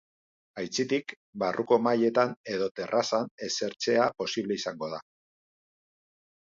Aitzitik, 0.61 1.13
barruko 1.43 1.77
mahaietan 1.87 2.33
edo 2.55 2.71
terrazan 2.81 3.31
esertzea 3.49 4.09
posible 4.23 4.63
izango 4.63 4.95
da. 4.97 5.07